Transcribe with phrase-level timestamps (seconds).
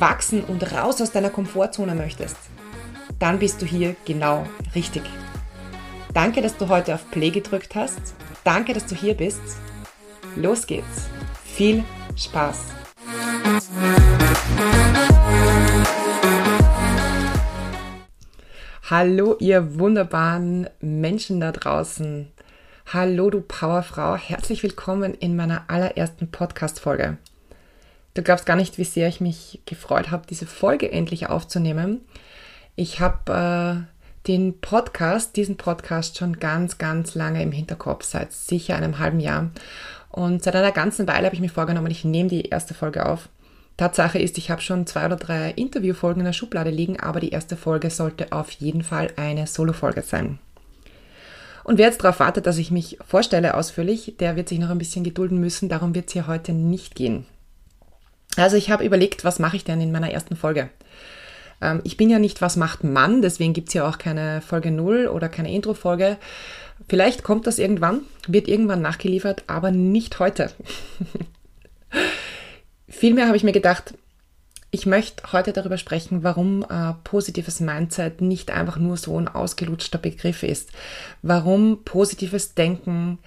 [0.00, 2.36] wachsen und raus aus deiner Komfortzone möchtest,
[3.18, 5.02] dann bist du hier genau richtig.
[6.14, 8.14] Danke, dass du heute auf Play gedrückt hast.
[8.44, 9.40] Danke, dass du hier bist.
[10.36, 11.08] Los geht's.
[11.44, 11.84] Viel
[12.16, 12.58] Spaß.
[18.90, 22.32] Hallo, ihr wunderbaren Menschen da draußen.
[22.90, 24.16] Hallo, du Powerfrau.
[24.16, 27.18] Herzlich willkommen in meiner allerersten Podcast-Folge.
[28.18, 32.00] Du glaubst gar nicht, wie sehr ich mich gefreut habe, diese Folge endlich aufzunehmen.
[32.74, 38.74] Ich habe äh, den Podcast, diesen Podcast schon ganz, ganz lange im Hinterkopf, seit sicher
[38.74, 39.52] einem halben Jahr.
[40.10, 43.28] Und seit einer ganzen Weile habe ich mir vorgenommen, ich nehme die erste Folge auf.
[43.76, 47.30] Tatsache ist, ich habe schon zwei oder drei Interviewfolgen in der Schublade liegen, aber die
[47.30, 50.40] erste Folge sollte auf jeden Fall eine Solo-Folge sein.
[51.62, 54.78] Und wer jetzt darauf wartet, dass ich mich vorstelle ausführlich, der wird sich noch ein
[54.78, 55.68] bisschen gedulden müssen.
[55.68, 57.24] Darum wird es hier heute nicht gehen.
[58.38, 60.70] Also ich habe überlegt, was mache ich denn in meiner ersten Folge?
[61.60, 64.70] Ähm, ich bin ja nicht, was macht Mann, deswegen gibt es ja auch keine Folge
[64.70, 66.18] 0 oder keine Intro-Folge.
[66.88, 70.50] Vielleicht kommt das irgendwann, wird irgendwann nachgeliefert, aber nicht heute.
[72.88, 73.94] Vielmehr habe ich mir gedacht,
[74.70, 79.98] ich möchte heute darüber sprechen, warum äh, positives Mindset nicht einfach nur so ein ausgelutschter
[79.98, 80.70] Begriff ist.
[81.22, 83.18] Warum positives Denken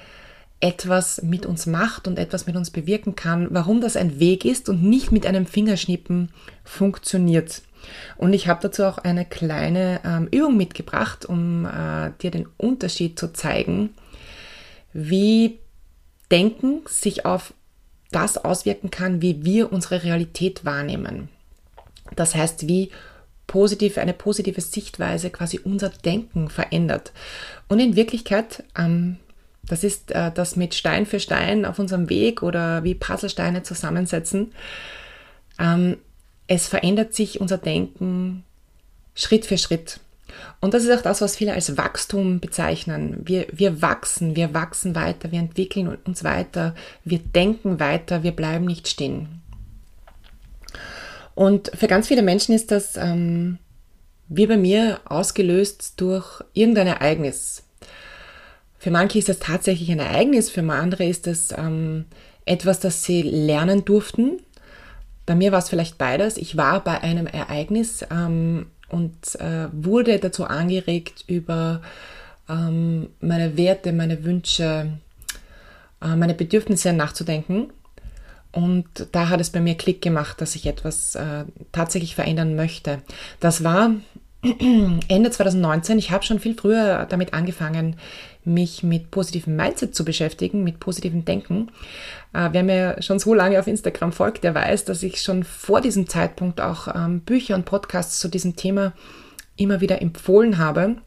[0.62, 4.70] etwas mit uns macht und etwas mit uns bewirken kann, warum das ein Weg ist
[4.70, 6.30] und nicht mit einem Fingerschnippen
[6.64, 7.64] funktioniert.
[8.18, 13.18] Und ich habe dazu auch eine kleine ähm, Übung mitgebracht, um äh, dir den Unterschied
[13.18, 13.90] zu zeigen,
[14.94, 15.60] wie
[16.30, 17.54] Denken sich auf
[18.12, 21.30] das auswirken kann, wie wir unsere Realität wahrnehmen.
[22.16, 22.92] Das heißt, wie
[23.48, 27.12] positiv, eine positive Sichtweise quasi unser Denken verändert.
[27.68, 29.18] Und in Wirklichkeit ähm,
[29.72, 34.52] das ist äh, das mit Stein für Stein auf unserem Weg oder wie Puzzlesteine zusammensetzen.
[35.58, 35.96] Ähm,
[36.48, 38.44] es verändert sich unser Denken
[39.16, 40.02] Schritt für Schritt.
[40.60, 43.22] Und das ist auch das, was viele als Wachstum bezeichnen.
[43.24, 48.66] Wir, wir wachsen, wir wachsen weiter, wir entwickeln uns weiter, wir denken weiter, wir bleiben
[48.66, 49.42] nicht stehen.
[51.34, 53.58] Und für ganz viele Menschen ist das ähm,
[54.28, 57.64] wie bei mir ausgelöst durch irgendein Ereignis.
[58.82, 62.06] Für manche ist das tatsächlich ein Ereignis, für andere ist das ähm,
[62.46, 64.40] etwas, das sie lernen durften.
[65.28, 66.36] Bei mir war es vielleicht beides.
[66.36, 71.84] Ich war bei einem Ereignis ähm, und äh, wurde dazu angeregt, über
[72.50, 74.88] ähm, meine Werte, meine Wünsche,
[76.02, 77.72] äh, meine Bedürfnisse nachzudenken.
[78.52, 83.04] Und da hat es bei mir Klick gemacht, dass ich etwas äh, tatsächlich verändern möchte.
[83.40, 83.92] Das war
[85.08, 86.00] Ende 2019.
[86.00, 87.98] Ich habe schon viel früher damit angefangen,
[88.44, 91.72] mich mit positivem Mindset zu beschäftigen, mit positivem Denken.
[92.34, 95.82] Äh, wer mir schon so lange auf Instagram folgt, der weiß, dass ich schon vor
[95.82, 98.94] diesem Zeitpunkt auch ähm, Bücher und Podcasts zu diesem Thema
[99.58, 100.98] immer wieder empfohlen habe.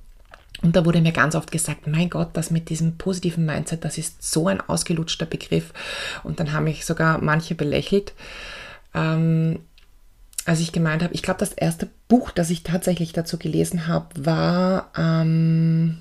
[0.62, 3.98] Und da wurde mir ganz oft gesagt, mein Gott, das mit diesem positiven Mindset, das
[3.98, 5.72] ist so ein ausgelutschter Begriff.
[6.22, 8.14] Und dann haben mich sogar manche belächelt.
[8.94, 9.58] Ähm,
[10.46, 14.08] als ich gemeint habe, ich glaube, das erste Buch, das ich tatsächlich dazu gelesen habe,
[14.24, 16.00] war ähm,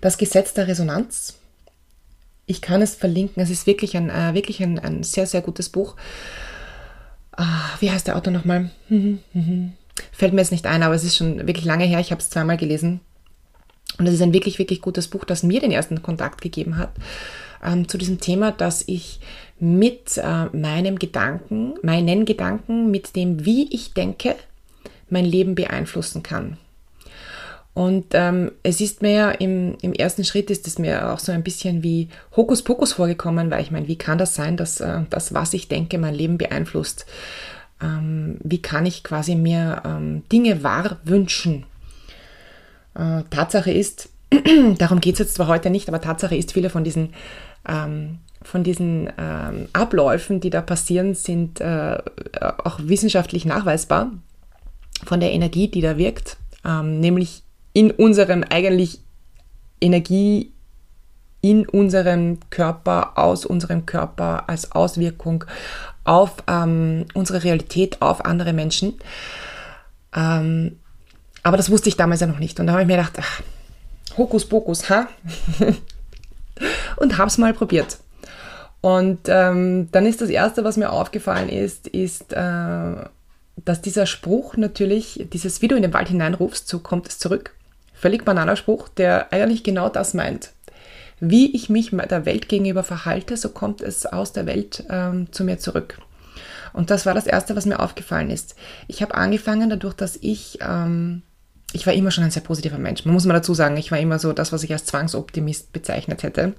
[0.00, 1.38] Das Gesetz der Resonanz.
[2.46, 3.42] Ich kann es verlinken.
[3.42, 5.96] Es ist wirklich ein, äh, wirklich ein, ein sehr, sehr gutes Buch.
[7.32, 8.70] Ah, wie heißt der Autor nochmal?
[10.12, 12.00] Fällt mir jetzt nicht ein, aber es ist schon wirklich lange her.
[12.00, 13.00] Ich habe es zweimal gelesen.
[13.98, 16.90] Und es ist ein wirklich, wirklich gutes Buch, das mir den ersten Kontakt gegeben hat
[17.64, 19.20] ähm, zu diesem Thema, dass ich
[19.58, 24.36] mit äh, meinem Gedanken, meinen Gedanken, mit dem, wie ich denke,
[25.08, 26.56] mein Leben beeinflussen kann.
[27.72, 31.30] Und ähm, es ist mir ja im, im ersten Schritt ist es mir auch so
[31.32, 35.34] ein bisschen wie Hokuspokus vorgekommen, weil ich meine, wie kann das sein, dass äh, das,
[35.34, 37.06] was ich denke, mein Leben beeinflusst?
[37.80, 41.64] Ähm, wie kann ich quasi mir ähm, Dinge wahr wünschen?
[42.94, 44.10] Äh, Tatsache ist,
[44.78, 47.14] darum geht es jetzt zwar heute nicht, aber Tatsache ist, viele von diesen
[47.68, 51.98] ähm, von diesen ähm, Abläufen, die da passieren, sind äh,
[52.40, 54.10] auch wissenschaftlich nachweisbar
[55.04, 59.00] von der Energie, die da wirkt, ähm, nämlich in unserem eigentlich
[59.80, 60.52] Energie
[61.42, 65.44] in unserem Körper, aus unserem Körper als Auswirkung
[66.04, 68.98] auf ähm, unsere Realität, auf andere Menschen.
[70.14, 70.78] Ähm,
[71.42, 72.60] aber das wusste ich damals ja noch nicht.
[72.60, 73.40] Und da habe ich mir gedacht, ach,
[74.16, 75.08] Hokuspokus, ha?
[76.96, 77.98] und habe es mal probiert.
[78.82, 82.94] Und ähm, dann ist das Erste, was mir aufgefallen ist, ist, äh,
[83.64, 87.54] dass dieser Spruch natürlich, dieses, wie du in den Wald hineinrufst, so kommt es zurück.
[88.00, 90.52] Völlig banaler Spruch, der eigentlich genau das meint.
[91.20, 95.44] Wie ich mich der Welt gegenüber verhalte, so kommt es aus der Welt ähm, zu
[95.44, 95.98] mir zurück.
[96.72, 98.56] Und das war das Erste, was mir aufgefallen ist.
[98.88, 101.20] Ich habe angefangen dadurch, dass ich, ähm,
[101.74, 103.04] ich war immer schon ein sehr positiver Mensch.
[103.04, 106.22] Man muss mal dazu sagen, ich war immer so das, was ich als Zwangsoptimist bezeichnet
[106.22, 106.54] hätte.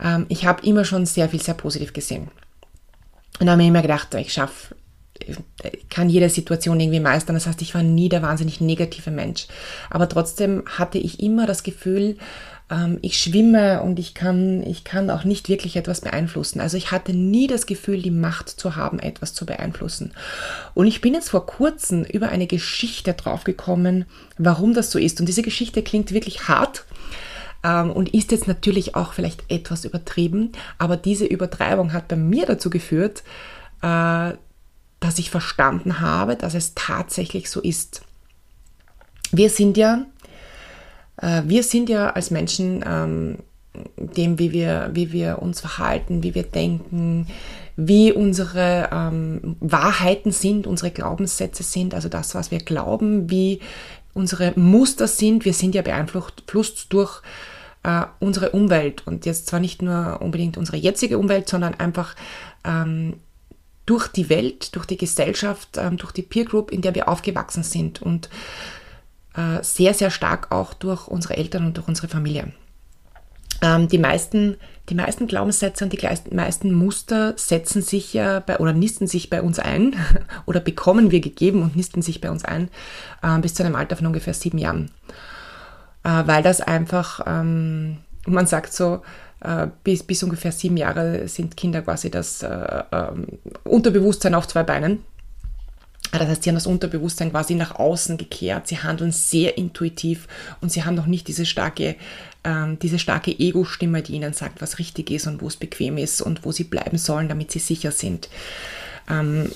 [0.00, 2.28] Ähm, ich habe immer schon sehr viel, sehr positiv gesehen.
[3.40, 4.76] Und da habe ich immer gedacht, ich schaffe
[5.90, 7.34] kann jede Situation irgendwie meistern.
[7.34, 9.46] Das heißt, ich war nie der wahnsinnig negative Mensch.
[9.90, 12.16] Aber trotzdem hatte ich immer das Gefühl,
[12.70, 16.60] ähm, ich schwimme und ich kann, ich kann auch nicht wirklich etwas beeinflussen.
[16.60, 20.12] Also ich hatte nie das Gefühl, die Macht zu haben, etwas zu beeinflussen.
[20.74, 24.06] Und ich bin jetzt vor kurzem über eine Geschichte draufgekommen,
[24.38, 25.20] warum das so ist.
[25.20, 26.84] Und diese Geschichte klingt wirklich hart
[27.64, 32.46] ähm, und ist jetzt natürlich auch vielleicht etwas übertrieben, aber diese Übertreibung hat bei mir
[32.46, 33.22] dazu geführt,
[33.82, 34.32] äh,
[35.00, 38.02] dass ich verstanden habe, dass es tatsächlich so ist.
[39.32, 40.06] Wir sind ja
[41.20, 43.38] äh, wir sind ja als Menschen ähm,
[43.96, 47.26] dem, wie wir, wie wir uns verhalten, wie wir denken,
[47.76, 53.60] wie unsere ähm, Wahrheiten sind, unsere Glaubenssätze sind, also das, was wir glauben, wie
[54.12, 55.44] unsere Muster sind.
[55.44, 57.22] Wir sind ja beeinflusst durch
[57.84, 62.16] äh, unsere Umwelt und jetzt zwar nicht nur unbedingt unsere jetzige Umwelt, sondern einfach
[62.64, 63.14] ähm,
[63.90, 67.64] durch die Welt, durch die Gesellschaft, ähm, durch die Peer Group, in der wir aufgewachsen
[67.64, 68.00] sind.
[68.00, 68.30] Und
[69.34, 72.52] äh, sehr, sehr stark auch durch unsere Eltern und durch unsere Familie.
[73.62, 74.58] Ähm, die, meisten,
[74.90, 79.42] die meisten Glaubenssätze und die meisten Muster setzen sich ja bei oder nisten sich bei
[79.42, 79.96] uns ein
[80.46, 82.68] oder bekommen wir gegeben und nisten sich bei uns ein
[83.24, 84.92] äh, bis zu einem Alter von ungefähr sieben Jahren.
[86.04, 89.02] Äh, weil das einfach, ähm, man sagt so,
[89.84, 93.26] bis, bis ungefähr sieben Jahre sind Kinder quasi das äh, ähm,
[93.64, 95.00] Unterbewusstsein auf zwei Beinen.
[96.12, 98.66] Das heißt, sie haben das Unterbewusstsein quasi nach außen gekehrt.
[98.66, 100.26] Sie handeln sehr intuitiv
[100.60, 101.96] und sie haben noch nicht diese starke,
[102.42, 106.20] ähm, diese starke Ego-Stimme, die ihnen sagt, was richtig ist und wo es bequem ist
[106.20, 108.28] und wo sie bleiben sollen, damit sie sicher sind.
[109.08, 109.50] Ähm,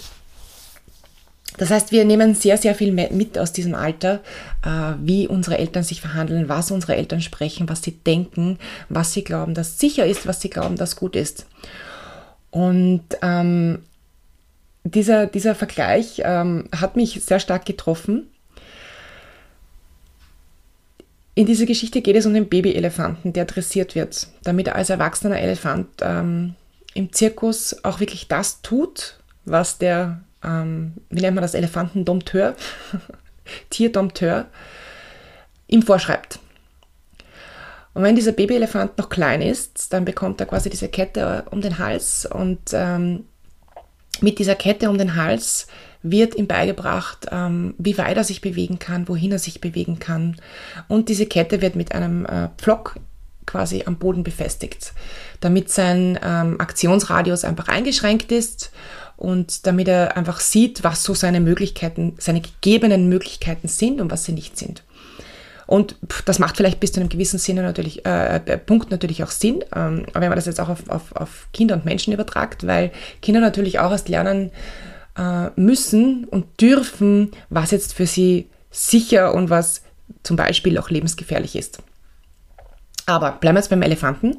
[1.57, 4.21] das heißt, wir nehmen sehr, sehr viel mit aus diesem Alter,
[4.65, 8.59] äh, wie unsere Eltern sich verhandeln, was unsere Eltern sprechen, was sie denken,
[8.89, 11.47] was sie glauben, dass sicher ist, was sie glauben, dass gut ist.
[12.51, 13.81] Und ähm,
[14.85, 18.29] dieser, dieser Vergleich ähm, hat mich sehr stark getroffen.
[21.37, 25.39] In dieser Geschichte geht es um den Babyelefanten, der dressiert wird, damit er als erwachsener
[25.39, 26.55] Elefant ähm,
[26.95, 32.55] im Zirkus auch wirklich das tut, was der, ähm, wie nennt man das, Elefantendompteur,
[33.71, 34.47] Tierdompteur,
[35.69, 36.39] ihm vorschreibt.
[37.95, 41.79] Und wenn dieser Babyelefant noch klein ist, dann bekommt er quasi diese Kette um den
[41.79, 43.25] Hals und ähm,
[44.21, 45.67] mit dieser Kette um den Hals
[46.03, 50.37] wird ihm beigebracht, ähm, wie weit er sich bewegen kann, wohin er sich bewegen kann.
[50.87, 52.97] Und diese Kette wird mit einem äh, Pflock
[53.47, 54.93] quasi am Boden befestigt,
[55.41, 58.71] damit sein ähm, Aktionsradius einfach eingeschränkt ist
[59.17, 64.25] und damit er einfach sieht, was so seine Möglichkeiten, seine gegebenen Möglichkeiten sind und was
[64.25, 64.83] sie nicht sind.
[65.67, 69.31] Und das macht vielleicht bis zu einem gewissen Sinne natürlich, äh, äh, Punkt natürlich auch
[69.31, 72.93] Sinn, ähm, wenn man das jetzt auch auf, auf, auf Kinder und Menschen übertragt, weil
[73.23, 74.51] Kinder natürlich auch erst lernen
[75.17, 79.83] äh, müssen und dürfen, was jetzt für sie sicher und was
[80.23, 81.79] zum Beispiel auch lebensgefährlich ist.
[83.07, 84.37] Aber bleiben wir jetzt beim Elefanten.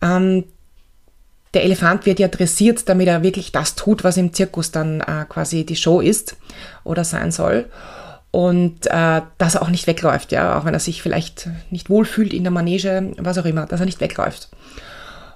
[0.00, 0.44] Ähm,
[1.54, 5.24] der Elefant wird ja dressiert, damit er wirklich das tut, was im Zirkus dann äh,
[5.28, 6.36] quasi die Show ist
[6.84, 7.66] oder sein soll
[8.32, 12.32] und äh, dass er auch nicht wegläuft, ja, auch wenn er sich vielleicht nicht wohlfühlt
[12.32, 14.48] in der Manege, was auch immer, dass er nicht wegläuft.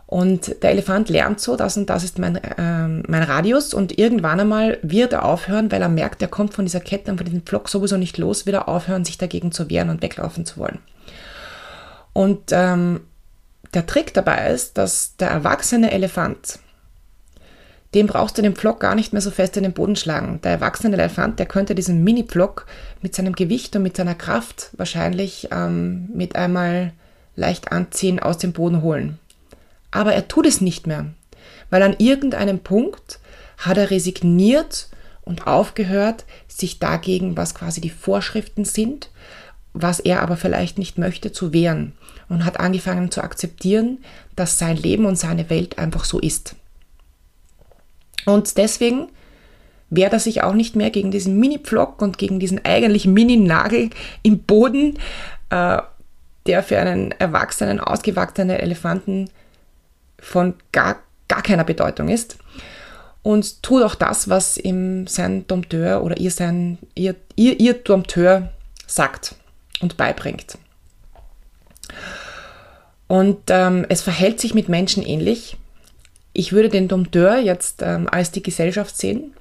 [0.06, 4.40] Und der Elefant lernt so, das und das ist mein, äh, mein Radius und irgendwann
[4.40, 7.42] einmal wird er aufhören, weil er merkt, er kommt von dieser Kette und von diesem
[7.42, 10.78] Pflock sowieso nicht los, wird er aufhören, sich dagegen zu wehren und weglaufen zu wollen.
[12.14, 13.00] Und ähm,
[13.74, 16.58] der Trick dabei ist, dass der erwachsene Elefant
[17.96, 20.40] dem brauchst du den Pflock gar nicht mehr so fest in den Boden schlagen.
[20.42, 22.66] Der erwachsene Elefant, der könnte diesen Mini-Pflock
[23.00, 26.92] mit seinem Gewicht und mit seiner Kraft wahrscheinlich ähm, mit einmal
[27.36, 29.18] leicht anziehen aus dem Boden holen.
[29.90, 31.06] Aber er tut es nicht mehr,
[31.70, 33.18] weil an irgendeinem Punkt
[33.56, 34.88] hat er resigniert
[35.22, 39.10] und aufgehört, sich dagegen, was quasi die Vorschriften sind,
[39.72, 41.94] was er aber vielleicht nicht möchte, zu wehren
[42.28, 43.98] und hat angefangen zu akzeptieren,
[44.34, 46.56] dass sein Leben und seine Welt einfach so ist.
[48.24, 49.08] Und deswegen
[49.88, 53.90] wehrt er sich auch nicht mehr gegen diesen Mini-Pflock und gegen diesen eigentlich Mini-Nagel
[54.22, 54.98] im Boden,
[55.50, 55.78] äh,
[56.46, 59.30] der für einen erwachsenen, ausgewachsenen Elefanten
[60.18, 60.96] von gar,
[61.28, 62.38] gar keiner Bedeutung ist.
[63.22, 68.50] Und tut auch das, was ihm sein Dompteur oder ihr, sein, ihr, ihr, ihr Dompteur
[68.86, 69.34] sagt
[69.80, 70.58] und beibringt.
[73.08, 75.56] Und ähm, es verhält sich mit Menschen ähnlich.
[76.32, 79.32] Ich würde den Dompteur jetzt ähm, als die Gesellschaft sehen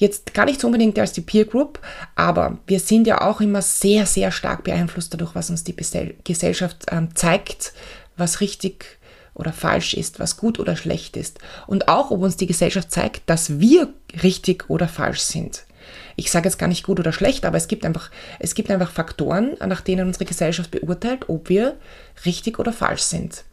[0.00, 1.78] Jetzt gar nicht so unbedingt als die Peer Group,
[2.14, 5.76] aber wir sind ja auch immer sehr, sehr stark beeinflusst dadurch, was uns die
[6.24, 7.74] Gesellschaft ähm, zeigt,
[8.16, 8.98] was richtig
[9.34, 11.38] oder falsch ist, was gut oder schlecht ist.
[11.66, 15.64] Und auch, ob uns die Gesellschaft zeigt, dass wir richtig oder falsch sind.
[16.16, 18.90] Ich sage jetzt gar nicht gut oder schlecht, aber es gibt einfach, es gibt einfach
[18.90, 21.76] Faktoren, nach denen unsere Gesellschaft beurteilt, ob wir
[22.24, 23.44] richtig oder falsch sind.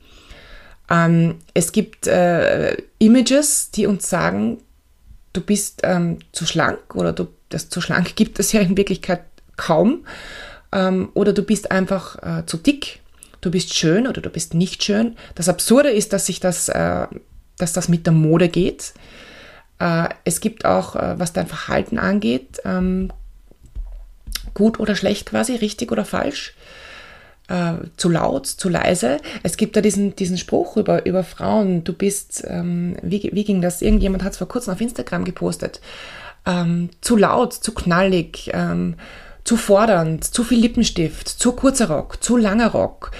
[0.89, 4.59] Ähm, es gibt äh, Images, die uns sagen,
[5.33, 9.21] du bist ähm, zu schlank oder du, das zu schlank gibt es ja in Wirklichkeit
[9.55, 10.05] kaum.
[10.71, 12.99] Ähm, oder du bist einfach äh, zu dick,
[13.41, 15.15] du bist schön oder du bist nicht schön.
[15.35, 17.07] Das Absurde ist, dass sich das, äh,
[17.57, 18.93] dass das mit der Mode geht.
[19.79, 23.11] Äh, es gibt auch, äh, was dein Verhalten angeht, ähm,
[24.53, 26.55] gut oder schlecht quasi, richtig oder falsch
[27.47, 29.17] äh, zu laut, zu leise.
[29.43, 33.61] Es gibt da diesen, diesen Spruch über, über Frauen, du bist, ähm, wie, wie ging
[33.61, 33.81] das?
[33.81, 35.79] Irgendjemand hat es vor kurzem auf Instagram gepostet.
[36.45, 38.51] Ähm, zu laut, zu knallig,
[39.43, 43.11] zu fordernd, zu viel Lippenstift, zu kurzer Rock, zu langer Rock,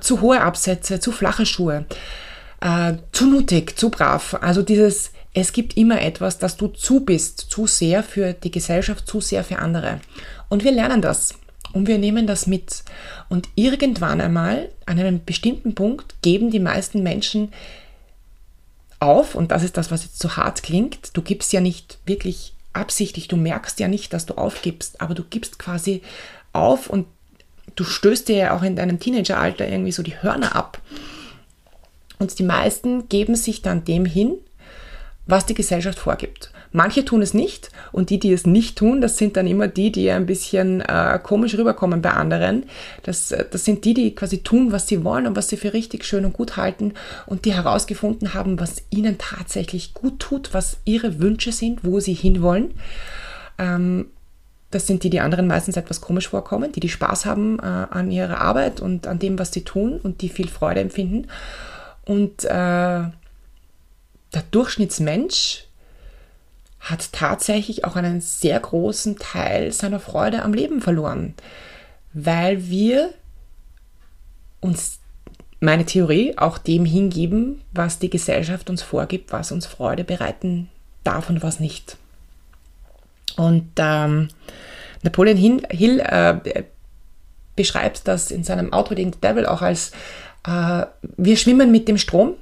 [0.00, 1.86] zu hohe Absätze, zu flache Schuhe,
[3.12, 4.36] zu nuttig, zu brav.
[4.40, 9.06] Also dieses, es gibt immer etwas, dass du zu bist, zu sehr für die Gesellschaft,
[9.06, 10.00] zu sehr für andere.
[10.48, 11.34] Und wir lernen das.
[11.74, 12.84] Und wir nehmen das mit.
[13.28, 17.52] Und irgendwann einmal, an einem bestimmten Punkt, geben die meisten Menschen
[18.98, 22.54] auf, und das ist das, was jetzt so hart klingt, du gibst ja nicht wirklich
[22.72, 26.00] absichtlich, du merkst ja nicht, dass du aufgibst, aber du gibst quasi
[26.54, 27.06] auf und
[27.74, 30.80] du stößt dir ja auch in deinem Teenageralter irgendwie so die Hörner ab.
[32.18, 34.38] Und die meisten geben sich dann dem hin,
[35.26, 36.50] was die Gesellschaft vorgibt.
[36.72, 39.90] Manche tun es nicht und die, die es nicht tun, das sind dann immer die,
[39.90, 42.64] die ein bisschen äh, komisch rüberkommen bei anderen.
[43.02, 45.72] Das, äh, das sind die, die quasi tun, was sie wollen und was sie für
[45.72, 46.94] richtig schön und gut halten
[47.26, 52.14] und die herausgefunden haben, was ihnen tatsächlich gut tut, was ihre Wünsche sind, wo sie
[52.14, 52.74] hinwollen.
[53.58, 54.06] Ähm,
[54.70, 58.10] das sind die, die anderen meistens etwas komisch vorkommen, die die Spaß haben äh, an
[58.10, 61.28] ihrer Arbeit und an dem, was sie tun und die viel Freude empfinden.
[62.04, 63.04] Und äh,
[64.36, 65.64] der Durchschnittsmensch
[66.78, 71.32] hat tatsächlich auch einen sehr großen Teil seiner Freude am Leben verloren,
[72.12, 73.14] weil wir
[74.60, 74.98] uns,
[75.58, 80.68] meine Theorie, auch dem hingeben, was die Gesellschaft uns vorgibt, was uns Freude bereiten
[81.02, 81.96] darf und was nicht.
[83.36, 84.28] Und ähm,
[85.02, 86.64] Napoleon Hill äh,
[87.56, 89.92] beschreibt das in seinem Outwitting the Devil auch als
[90.46, 90.84] äh,
[91.16, 92.34] wir schwimmen mit dem Strom,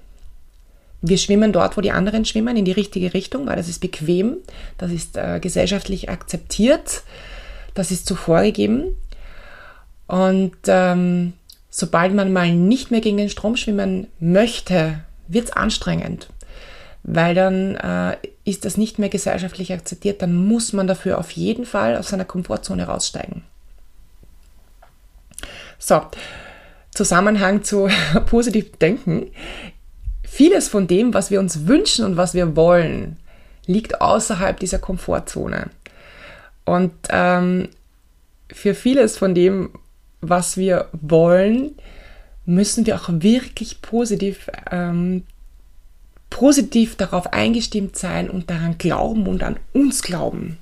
[1.07, 4.39] wir schwimmen dort, wo die anderen schwimmen, in die richtige Richtung, weil das ist bequem,
[4.79, 7.03] das ist äh, gesellschaftlich akzeptiert,
[7.75, 8.97] das ist so vorgegeben.
[10.07, 11.35] Und ähm,
[11.69, 16.29] sobald man mal nicht mehr gegen den Strom schwimmen möchte, wird es anstrengend,
[17.03, 21.67] weil dann äh, ist das nicht mehr gesellschaftlich akzeptiert, dann muss man dafür auf jeden
[21.67, 23.43] Fall aus seiner Komfortzone raussteigen.
[25.79, 26.01] So,
[26.93, 27.89] Zusammenhang zu
[28.27, 29.33] positiv denken
[30.35, 33.19] vieles von dem, was wir uns wünschen und was wir wollen,
[33.67, 35.71] liegt außerhalb dieser Komfortzone.
[36.65, 37.69] Und ähm,
[38.53, 39.71] für vieles von dem,
[40.21, 41.77] was wir wollen,
[42.47, 45.23] müssen wir auch wirklich positiv, ähm,
[46.31, 50.59] positiv darauf eingestimmt sein und daran glauben und an uns glauben.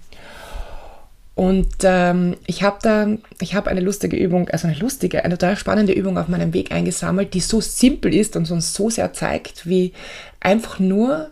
[1.35, 3.09] Und ähm, ich habe da,
[3.41, 6.73] ich habe eine lustige Übung, also eine lustige, eine total spannende Übung auf meinem Weg
[6.73, 9.93] eingesammelt, die so simpel ist und uns so sehr zeigt, wie
[10.41, 11.31] einfach nur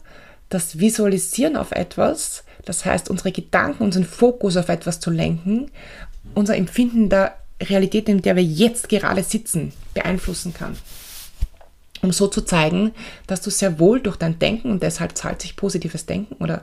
[0.49, 5.71] das Visualisieren auf etwas, das heißt unsere Gedanken, unseren Fokus auf etwas zu lenken,
[6.35, 10.77] unser Empfinden der Realität, in der wir jetzt gerade sitzen, beeinflussen kann
[12.03, 12.93] um so zu zeigen,
[13.27, 16.63] dass du sehr wohl durch dein Denken und deshalb zahlt sich positives Denken oder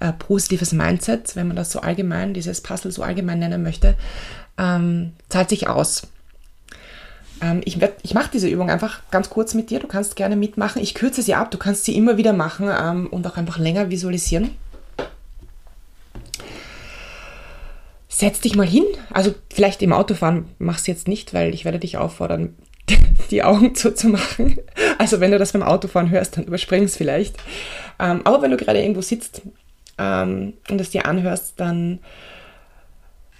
[0.00, 3.94] äh, positives Mindset, wenn man das so allgemein, dieses Puzzle so allgemein nennen möchte,
[4.58, 6.08] ähm, zahlt sich aus.
[7.40, 9.80] Ähm, ich ich mache diese Übung einfach ganz kurz mit dir.
[9.80, 10.82] Du kannst gerne mitmachen.
[10.82, 11.50] Ich kürze sie ab.
[11.50, 14.50] Du kannst sie immer wieder machen ähm, und auch einfach länger visualisieren.
[18.08, 18.84] Setz dich mal hin.
[19.10, 22.54] Also vielleicht im Autofahren mach's jetzt nicht, weil ich werde dich auffordern,
[23.30, 24.58] die Augen zuzumachen.
[24.98, 27.36] Also wenn du das beim Autofahren hörst, dann überspring es vielleicht.
[27.98, 29.42] Ähm, aber wenn du gerade irgendwo sitzt
[29.98, 32.00] ähm, und es dir anhörst, dann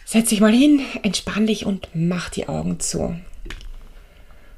[0.05, 3.17] setz dich mal hin, entspann dich und mach die Augen zu.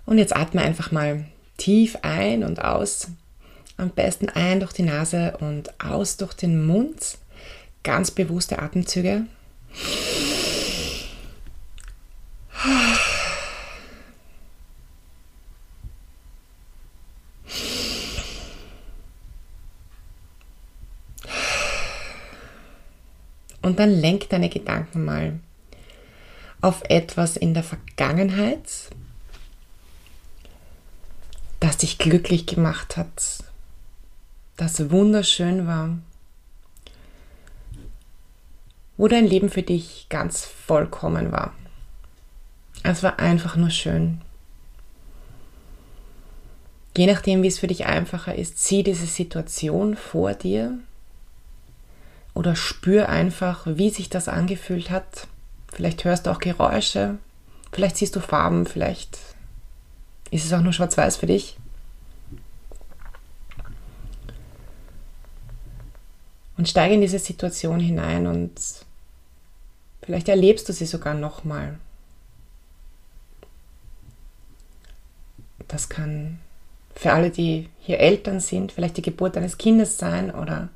[0.05, 1.25] Und jetzt atme einfach mal
[1.57, 3.09] tief ein und aus.
[3.77, 7.19] Am besten ein durch die Nase und aus durch den Mund.
[7.83, 9.25] Ganz bewusste Atemzüge.
[23.77, 25.39] Und dann lenk deine Gedanken mal
[26.63, 28.89] auf etwas in der Vergangenheit,
[31.61, 33.45] das dich glücklich gemacht hat,
[34.57, 35.99] das wunderschön war,
[38.97, 41.53] wo dein Leben für dich ganz vollkommen war.
[42.83, 44.23] Es war einfach nur schön.
[46.97, 50.79] Je nachdem, wie es für dich einfacher ist, sieh diese Situation vor dir
[52.37, 55.27] oder spür einfach, wie sich das angefühlt hat.
[55.73, 57.17] Vielleicht hörst du auch Geräusche,
[57.73, 59.19] vielleicht siehst du Farben, vielleicht
[60.31, 61.57] ist es auch nur schwarz-weiß für dich.
[66.59, 68.53] Und steige in diese Situation hinein und
[70.03, 71.79] vielleicht erlebst du sie sogar nochmal.
[75.69, 76.39] Das kann
[76.95, 80.69] für alle, die hier Eltern sind, vielleicht die Geburt eines Kindes sein oder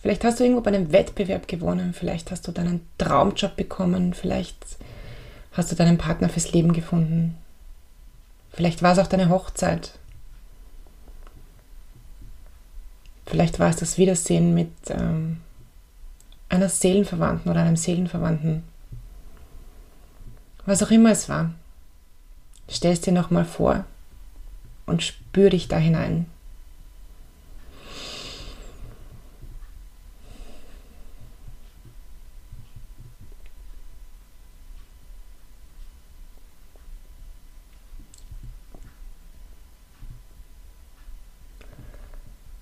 [0.00, 4.56] vielleicht hast du irgendwo bei einem Wettbewerb gewonnen, vielleicht hast du deinen Traumjob bekommen, vielleicht
[5.52, 7.36] hast du deinen Partner fürs Leben gefunden,
[8.52, 9.92] vielleicht war es auch deine Hochzeit,
[13.26, 15.40] vielleicht war es das Wiedersehen mit ähm,
[16.48, 18.62] einer Seelenverwandten oder einem Seelenverwandten.
[20.64, 21.52] Was auch immer es war,
[22.68, 23.84] stell es dir nochmal vor
[24.86, 26.26] und spür dich da hinein.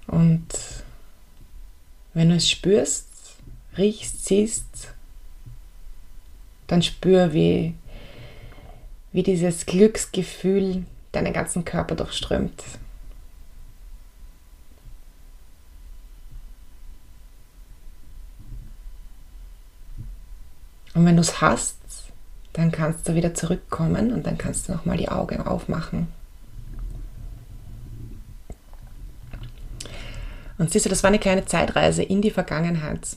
[0.09, 0.47] Und
[2.15, 3.07] wenn du es spürst,
[3.77, 4.95] riechst, siehst,
[6.67, 7.75] dann spür, wie,
[9.13, 12.63] wie dieses Glücksgefühl deinen ganzen Körper durchströmt.
[20.95, 21.77] Und wenn du es hast,
[22.55, 26.09] dann kannst du wieder zurückkommen und dann kannst du nochmal die Augen aufmachen.
[30.59, 33.17] Und siehst du, das war eine kleine Zeitreise in die Vergangenheit.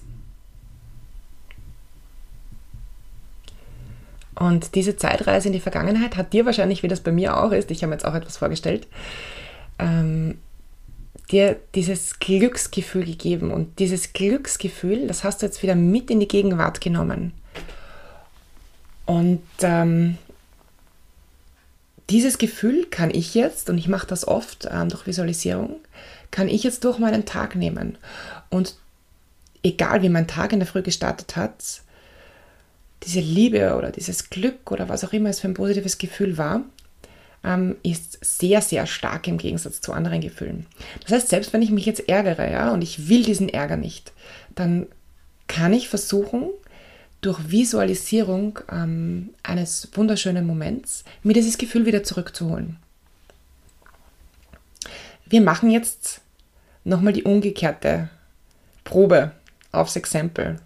[4.36, 7.72] Und diese Zeitreise in die Vergangenheit hat dir wahrscheinlich, wie das bei mir auch ist,
[7.72, 8.88] ich habe mir jetzt auch etwas vorgestellt,
[9.78, 10.38] ähm,
[11.30, 13.52] dir dieses Glücksgefühl gegeben.
[13.52, 17.34] Und dieses Glücksgefühl, das hast du jetzt wieder mit in die Gegenwart genommen.
[19.06, 20.18] Und ähm,
[22.10, 25.76] dieses Gefühl kann ich jetzt, und ich mache das oft ähm, durch Visualisierung,
[26.32, 27.98] kann ich jetzt durch meinen Tag nehmen.
[28.50, 28.76] Und
[29.64, 31.82] egal wie mein Tag in der Früh gestartet hat,
[33.04, 36.64] diese Liebe oder dieses Glück oder was auch immer es für ein positives Gefühl war,
[37.44, 40.66] ähm, ist sehr, sehr stark im Gegensatz zu anderen Gefühlen.
[41.04, 44.12] Das heißt, selbst wenn ich mich jetzt ärgere, ja, und ich will diesen Ärger nicht,
[44.56, 44.88] dann
[45.48, 46.50] kann ich versuchen,
[47.22, 52.78] durch Visualisierung ähm, eines wunderschönen Moments mir dieses Gefühl wieder zurückzuholen.
[55.30, 56.22] Wir machen jetzt
[56.84, 58.10] nochmal die umgekehrte
[58.84, 59.32] Probe
[59.72, 60.60] aufs Exempel.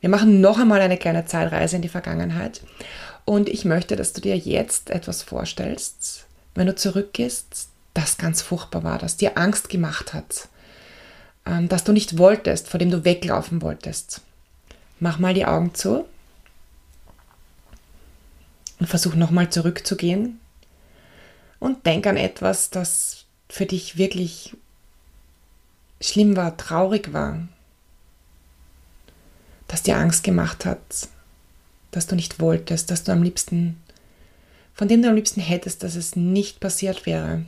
[0.00, 2.60] Wir machen noch einmal eine kleine Zeitreise in die Vergangenheit
[3.24, 8.82] und ich möchte, dass du dir jetzt etwas vorstellst, wenn du zurückgehst, das ganz furchtbar
[8.82, 10.48] war, das dir Angst gemacht hat,
[11.46, 14.22] ähm, dass du nicht wolltest, vor dem du weglaufen wolltest.
[14.98, 16.04] Mach mal die Augen zu
[18.80, 20.40] und versuch nochmal zurückzugehen
[21.60, 23.19] und denk an etwas, das
[23.50, 24.56] für dich wirklich
[26.00, 27.48] schlimm war, traurig war,
[29.66, 31.08] das dir Angst gemacht hat,
[31.90, 33.76] dass du nicht wolltest, dass du am liebsten,
[34.74, 37.44] von dem du am liebsten hättest, dass es nicht passiert wäre.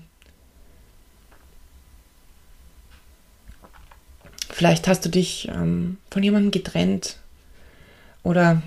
[4.51, 7.17] Vielleicht hast du dich ähm, von jemandem getrennt
[8.23, 8.63] oder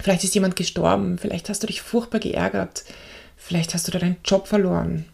[0.00, 2.84] vielleicht ist jemand gestorben, vielleicht hast du dich furchtbar geärgert,
[3.36, 5.06] vielleicht hast du deinen Job verloren,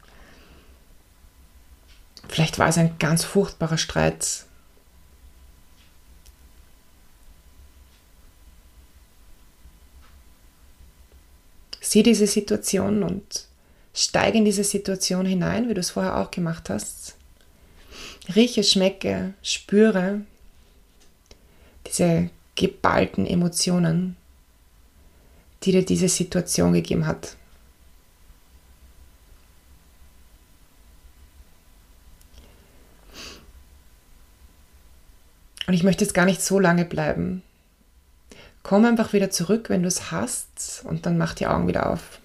[2.29, 4.45] vielleicht war es ein ganz furchtbarer Streit
[11.95, 13.47] Sieh diese Situation und
[13.93, 17.15] steige in diese Situation hinein, wie du es vorher auch gemacht hast.
[18.35, 20.23] rieche, schmecke, spüre
[21.87, 24.17] diese geballten Emotionen,
[25.63, 27.37] die dir diese Situation gegeben hat.
[35.75, 37.43] Und ich möchte jetzt gar nicht so lange bleiben.
[38.63, 42.21] Komm einfach wieder zurück, wenn du es hast, und dann mach die Augen wieder auf.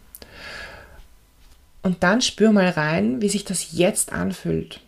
[1.81, 4.81] Und dann spür mal rein, wie sich das jetzt anfühlt.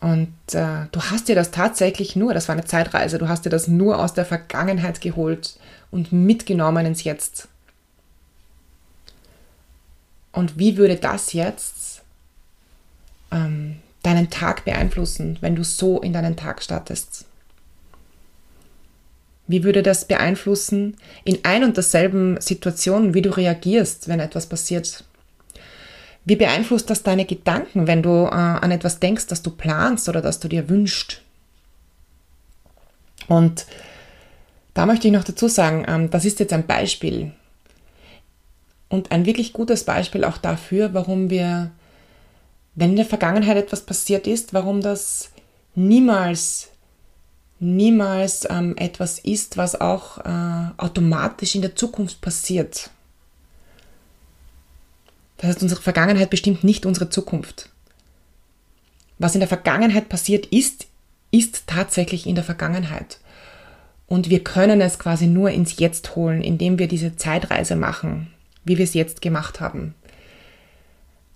[0.00, 3.50] Und äh, du hast dir das tatsächlich nur, das war eine Zeitreise, du hast dir
[3.50, 5.58] das nur aus der Vergangenheit geholt
[5.90, 7.46] und mitgenommen ins Jetzt.
[10.32, 12.00] Und wie würde das jetzt
[13.30, 17.26] ähm, deinen Tag beeinflussen, wenn du so in deinen Tag startest?
[19.46, 25.04] Wie würde das beeinflussen in ein und derselben Situation, wie du reagierst, wenn etwas passiert?
[26.24, 30.22] Wie beeinflusst das deine Gedanken, wenn du äh, an etwas denkst, das du planst oder
[30.22, 31.20] das du dir wünschst?
[33.28, 33.66] Und
[34.74, 37.32] da möchte ich noch dazu sagen, ähm, das ist jetzt ein Beispiel
[38.92, 41.70] und ein wirklich gutes Beispiel auch dafür, warum wir,
[42.74, 45.30] wenn in der Vergangenheit etwas passiert ist, warum das
[45.74, 46.70] niemals,
[47.60, 52.90] niemals ähm, etwas ist, was auch äh, automatisch in der Zukunft passiert.
[55.36, 57.68] Das heißt, unsere Vergangenheit bestimmt nicht unsere Zukunft.
[59.18, 60.86] Was in der Vergangenheit passiert ist,
[61.30, 63.18] ist tatsächlich in der Vergangenheit.
[64.06, 68.32] Und wir können es quasi nur ins Jetzt holen, indem wir diese Zeitreise machen,
[68.64, 69.94] wie wir es jetzt gemacht haben.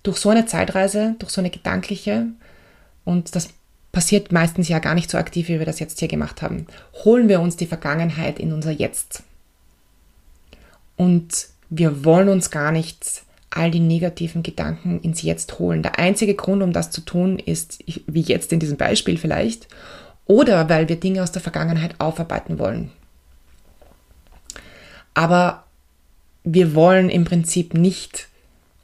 [0.06, 2.28] Durch so eine Zeitreise, durch so eine gedankliche,
[3.04, 3.48] und das
[3.90, 6.68] passiert meistens ja gar nicht so aktiv, wie wir das jetzt hier gemacht haben,
[7.04, 9.24] holen wir uns die Vergangenheit in unser Jetzt.
[10.94, 15.82] Und wir wollen uns gar nichts all die negativen Gedanken ins Jetzt holen.
[15.82, 19.66] Der einzige Grund, um das zu tun, ist, wie jetzt in diesem Beispiel vielleicht,
[20.26, 22.92] oder weil wir Dinge aus der Vergangenheit aufarbeiten wollen.
[25.14, 25.64] Aber
[26.44, 28.28] wir wollen im Prinzip nicht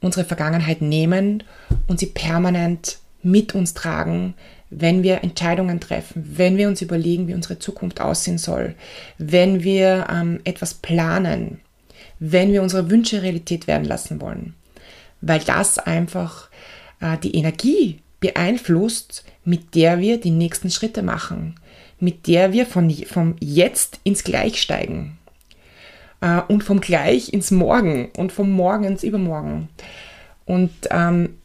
[0.03, 1.43] unsere Vergangenheit nehmen
[1.87, 4.35] und sie permanent mit uns tragen,
[4.69, 8.75] wenn wir Entscheidungen treffen, wenn wir uns überlegen, wie unsere Zukunft aussehen soll,
[9.17, 11.61] wenn wir ähm, etwas planen,
[12.19, 14.55] wenn wir unsere Wünsche Realität werden lassen wollen.
[15.21, 16.49] Weil das einfach
[16.99, 21.55] äh, die Energie beeinflusst, mit der wir die nächsten Schritte machen,
[21.99, 25.17] mit der wir von, vom Jetzt ins Gleich steigen
[26.23, 29.67] äh, und vom Gleich ins Morgen und vom Morgen ins Übermorgen.
[30.45, 31.37] Und ähm,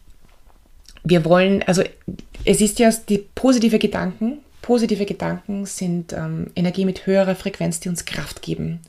[1.02, 1.82] wir wollen, also
[2.44, 7.88] es ist ja die positive Gedanken, positive Gedanken sind ähm, Energie mit höherer Frequenz, die
[7.88, 8.80] uns Kraft geben.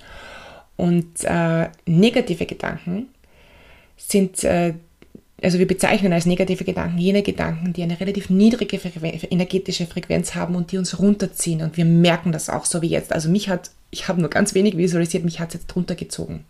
[0.77, 3.07] Und äh, negative Gedanken
[3.97, 4.75] sind, äh,
[5.41, 8.77] also wir bezeichnen als negative Gedanken jene Gedanken, die eine relativ niedrige
[9.29, 11.61] energetische Frequenz haben und die uns runterziehen.
[11.61, 13.11] Und wir merken das auch so wie jetzt.
[13.11, 16.45] Also mich hat, ich habe nur ganz wenig visualisiert, mich hat es jetzt runtergezogen.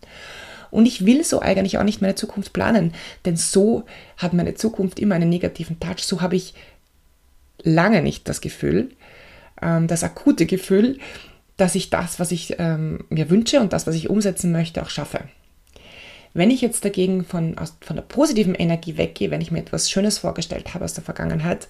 [0.70, 3.84] Und ich will so eigentlich auch nicht meine Zukunft planen, denn so
[4.16, 6.04] hat meine Zukunft immer einen negativen Touch.
[6.04, 6.54] So habe ich
[7.62, 8.90] lange nicht das Gefühl,
[9.60, 10.98] ähm, das akute Gefühl,
[11.56, 14.90] dass ich das, was ich ähm, mir wünsche und das, was ich umsetzen möchte, auch
[14.90, 15.20] schaffe.
[16.32, 19.90] Wenn ich jetzt dagegen von, aus, von der positiven Energie weggehe, wenn ich mir etwas
[19.90, 21.68] Schönes vorgestellt habe aus der Vergangenheit,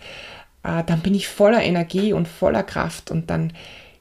[0.63, 3.53] äh, dann bin ich voller Energie und voller Kraft und dann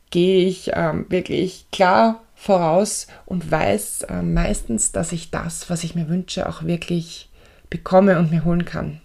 [0.10, 5.96] gehe ich ähm, wirklich klar voraus und weiß äh, meistens, dass ich das, was ich
[5.96, 7.30] mir wünsche, auch wirklich
[7.70, 9.02] bekomme und mir holen kann.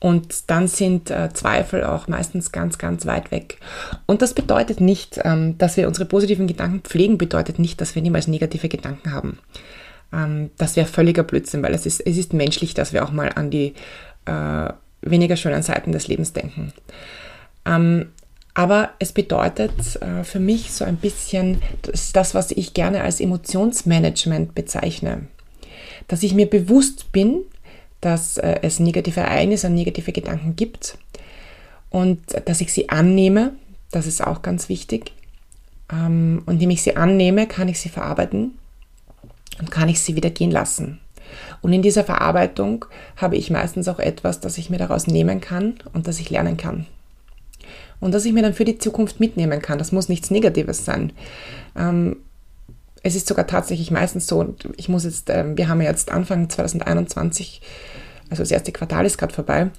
[0.00, 3.58] Und dann sind äh, Zweifel auch meistens ganz, ganz weit weg.
[4.04, 8.02] Und das bedeutet nicht, ähm, dass wir unsere positiven Gedanken pflegen, bedeutet nicht, dass wir
[8.02, 9.38] niemals negative Gedanken haben.
[10.12, 13.30] Ähm, das wäre völliger Blödsinn, weil es ist, es ist menschlich, dass wir auch mal
[13.34, 13.72] an die
[14.26, 14.68] äh,
[15.00, 16.72] weniger schönen Seiten des Lebens denken.
[17.64, 18.10] Ähm,
[18.54, 23.20] aber es bedeutet äh, für mich so ein bisschen das, das, was ich gerne als
[23.20, 25.26] Emotionsmanagement bezeichne.
[26.06, 27.42] Dass ich mir bewusst bin,
[28.00, 30.98] dass äh, es negative Ereignisse und negative Gedanken gibt
[31.90, 33.54] und dass ich sie annehme,
[33.90, 35.12] das ist auch ganz wichtig.
[35.92, 38.58] Ähm, und indem ich sie annehme, kann ich sie verarbeiten
[39.58, 41.00] und kann ich sie wieder gehen lassen.
[41.60, 42.84] Und in dieser Verarbeitung
[43.16, 46.56] habe ich meistens auch etwas, das ich mir daraus nehmen kann und das ich lernen
[46.56, 46.86] kann.
[48.04, 49.78] Und das ich mir dann für die Zukunft mitnehmen kann.
[49.78, 51.14] Das muss nichts Negatives sein.
[51.74, 52.16] Ähm,
[53.02, 56.50] es ist sogar tatsächlich meistens so, ich muss jetzt, äh, wir haben ja jetzt Anfang
[56.50, 57.62] 2021,
[58.28, 59.70] also das erste Quartal ist gerade vorbei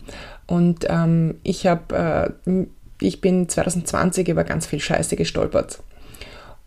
[0.48, 2.66] und ähm, ich habe, äh,
[3.00, 5.84] ich bin 2020 über ganz viel Scheiße gestolpert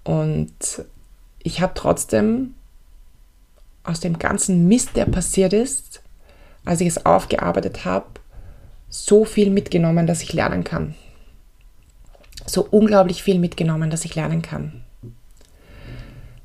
[0.04, 0.52] und
[1.42, 2.54] ich habe trotzdem
[3.82, 6.02] aus dem ganzen Mist, der passiert ist,
[6.64, 8.06] als ich es aufgearbeitet habe,
[8.88, 10.94] so viel mitgenommen, dass ich lernen kann.
[12.48, 14.84] So unglaublich viel mitgenommen, dass ich lernen kann.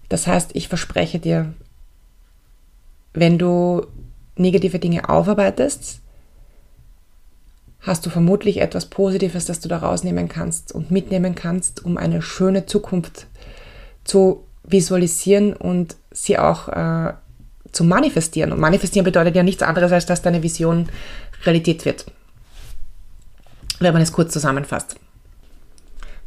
[0.10, 1.54] Das heißt, ich verspreche dir,
[3.14, 3.86] wenn du
[4.36, 6.02] negative Dinge aufarbeitest,
[7.80, 12.22] hast du vermutlich etwas Positives, das du da rausnehmen kannst und mitnehmen kannst, um eine
[12.22, 13.28] schöne Zukunft
[14.04, 17.14] zu visualisieren und sie auch äh,
[17.72, 18.52] zu manifestieren.
[18.52, 20.90] Und manifestieren bedeutet ja nichts anderes, als dass deine Vision
[21.44, 22.06] Realität wird.
[23.80, 24.96] Wenn man es kurz zusammenfasst.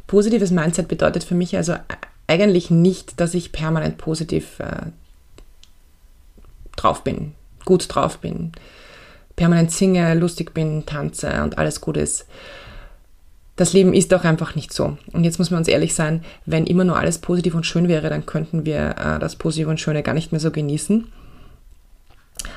[0.07, 1.75] Positives Mindset bedeutet für mich also
[2.27, 4.87] eigentlich nicht, dass ich permanent positiv äh,
[6.75, 7.33] drauf bin,
[7.65, 8.51] gut drauf bin,
[9.35, 12.25] permanent singe, lustig bin, tanze und alles gut ist.
[13.55, 14.97] Das Leben ist auch einfach nicht so.
[15.13, 18.09] Und jetzt muss man uns ehrlich sein, wenn immer nur alles positiv und schön wäre,
[18.09, 21.11] dann könnten wir äh, das Positive und Schöne gar nicht mehr so genießen.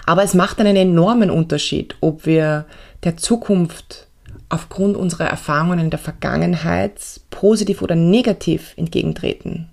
[0.05, 2.67] Aber es macht einen enormen Unterschied, ob wir
[3.03, 4.09] der Zukunft
[4.51, 9.71] aufgrund unserer Erfahrungen in der Vergangenheit positiv oder negativ entgegentreten.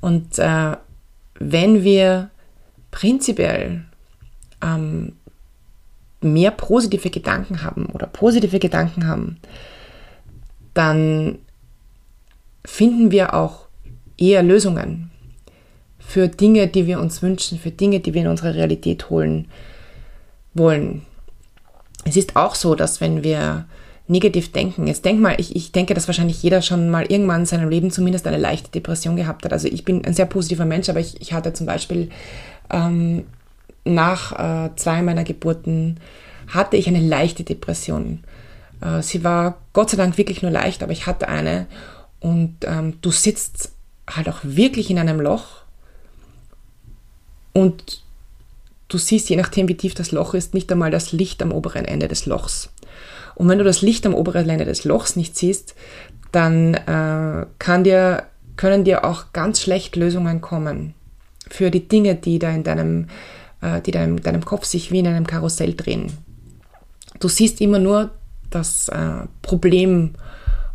[0.00, 0.76] Und äh,
[1.38, 2.30] wenn wir
[2.90, 3.84] prinzipiell
[4.62, 5.12] ähm,
[6.22, 9.36] mehr positive Gedanken haben oder positive Gedanken haben,
[10.72, 11.38] dann
[12.64, 13.66] finden wir auch
[14.16, 15.10] eher Lösungen
[15.98, 19.48] für Dinge, die wir uns wünschen, für Dinge, die wir in unsere Realität holen
[20.54, 21.02] wollen.
[22.06, 23.66] Es ist auch so, dass wenn wir
[24.08, 27.46] negativ denken, jetzt denk mal, ich, ich denke, dass wahrscheinlich jeder schon mal irgendwann in
[27.46, 29.52] seinem Leben zumindest eine leichte Depression gehabt hat.
[29.52, 32.10] Also ich bin ein sehr positiver Mensch, aber ich, ich hatte zum Beispiel
[32.70, 33.24] ähm,
[33.84, 35.98] nach äh, zwei meiner Geburten
[36.46, 38.22] hatte ich eine leichte Depression.
[38.80, 41.66] Äh, sie war Gott sei Dank wirklich nur leicht, aber ich hatte eine.
[42.20, 43.72] Und ähm, du sitzt
[44.08, 45.62] halt auch wirklich in einem Loch
[47.52, 48.05] und
[48.88, 51.84] du siehst, je nachdem wie tief das Loch ist, nicht einmal das Licht am oberen
[51.84, 52.70] Ende des Lochs.
[53.34, 55.74] Und wenn du das Licht am oberen Ende des Lochs nicht siehst,
[56.32, 58.24] dann äh, kann dir,
[58.56, 60.94] können dir auch ganz schlecht Lösungen kommen
[61.48, 63.08] für die Dinge, die da in deinem,
[63.60, 66.12] äh, die da in deinem Kopf sich wie in einem Karussell drehen.
[67.20, 68.10] Du siehst immer nur
[68.50, 70.14] das äh, Problem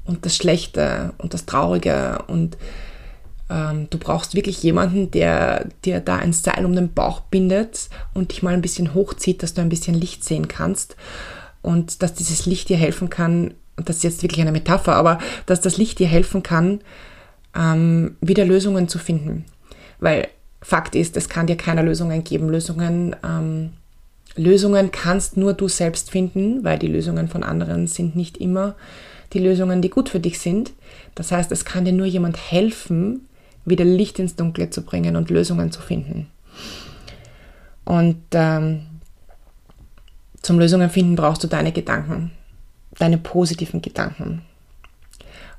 [0.05, 2.57] und das Schlechte und das Traurige und
[3.51, 8.31] ähm, du brauchst wirklich jemanden, der dir da ein Seil um den Bauch bindet und
[8.31, 10.95] dich mal ein bisschen hochzieht, dass du ein bisschen Licht sehen kannst
[11.61, 15.19] und dass dieses Licht dir helfen kann, und das ist jetzt wirklich eine Metapher, aber
[15.45, 16.79] dass das Licht dir helfen kann,
[17.55, 19.45] ähm, wieder Lösungen zu finden.
[19.99, 20.29] Weil
[20.61, 22.47] Fakt ist, es kann dir keine Lösungen geben.
[22.47, 23.71] Lösungen, ähm,
[24.35, 28.75] Lösungen kannst nur du selbst finden, weil die Lösungen von anderen sind nicht immer
[29.33, 30.71] die Lösungen, die gut für dich sind.
[31.15, 33.27] Das heißt, es kann dir nur jemand helfen,
[33.65, 36.27] wieder Licht ins Dunkle zu bringen und Lösungen zu finden.
[37.85, 38.87] Und ähm,
[40.41, 42.31] zum Lösungen finden brauchst du deine Gedanken,
[42.97, 44.41] deine positiven Gedanken.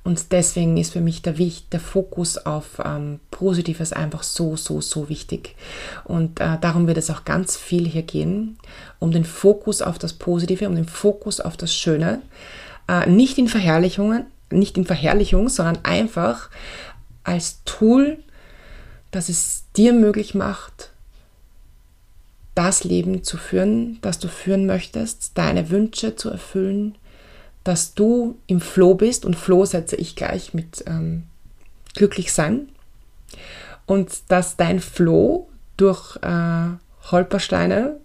[0.04, 5.08] Und deswegen ist für mich der, der Fokus auf ähm, Positives einfach so, so, so
[5.08, 5.54] wichtig.
[6.04, 8.58] Und äh, darum wird es auch ganz viel hier gehen,
[8.98, 12.20] um den Fokus auf das Positive, um den Fokus auf das Schöne.
[12.88, 16.50] Äh, nicht in Verherrlichungen, nicht in Verherrlichung, sondern einfach
[17.24, 18.18] als Tool,
[19.10, 20.90] das es dir möglich macht,
[22.54, 26.96] das Leben zu führen, das du führen möchtest, deine Wünsche zu erfüllen,
[27.64, 29.24] dass du im Flow bist.
[29.24, 31.24] Und Flow setze ich gleich mit ähm,
[31.94, 32.68] glücklich sein.
[33.86, 36.68] Und dass dein Flow durch äh,
[37.10, 37.96] Holpersteine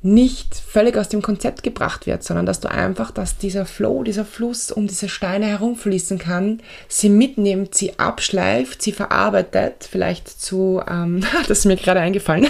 [0.00, 4.24] nicht völlig aus dem Konzept gebracht wird, sondern dass du einfach, dass dieser Flow, dieser
[4.24, 11.24] Fluss um diese Steine herumfließen kann, sie mitnimmt, sie abschleift, sie verarbeitet, vielleicht zu, ähm,
[11.48, 12.46] das ist mir gerade eingefallen,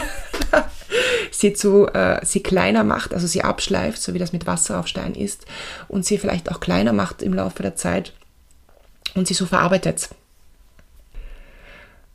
[1.30, 4.86] sie zu, äh, sie kleiner macht, also sie abschleift, so wie das mit Wasser auf
[4.86, 5.46] Stein ist,
[5.88, 8.12] und sie vielleicht auch kleiner macht im Laufe der Zeit
[9.14, 10.10] und sie so verarbeitet.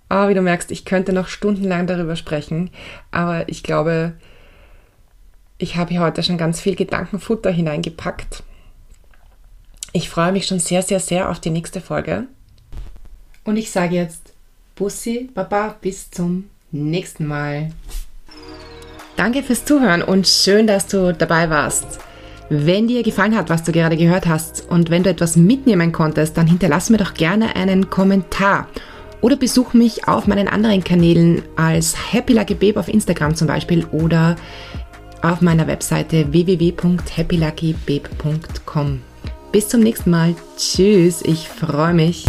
[0.10, 2.69] Aber wie du merkst, ich könnte noch stundenlang darüber sprechen,
[3.10, 4.13] aber ich glaube,
[5.58, 8.44] ich habe hier heute schon ganz viel Gedankenfutter hineingepackt.
[9.92, 12.26] Ich freue mich schon sehr, sehr, sehr auf die nächste Folge.
[13.44, 14.34] Und ich sage jetzt
[14.76, 17.72] Bussi, Baba, bis zum nächsten Mal.
[19.16, 22.00] Danke fürs Zuhören und schön, dass du dabei warst.
[22.50, 26.38] Wenn dir gefallen hat, was du gerade gehört hast und wenn du etwas mitnehmen konntest,
[26.38, 28.68] dann hinterlass mir doch gerne einen Kommentar
[29.22, 33.86] oder besuch mich auf meinen anderen Kanälen als Happy Lucky Babe auf Instagram zum Beispiel
[33.92, 34.36] oder
[35.24, 39.02] auf meiner Webseite www.happyluckybabe.com.
[39.52, 40.36] Bis zum nächsten Mal.
[40.58, 42.26] Tschüss, ich freue mich.